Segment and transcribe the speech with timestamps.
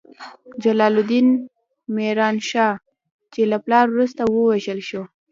[0.63, 1.27] جلال الدین
[1.95, 2.75] میران شاه،
[3.33, 5.03] چې له پلار وروسته ووژل شو.